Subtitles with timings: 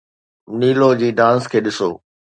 [0.59, 1.89] Neelo ji dance کي ڏسو.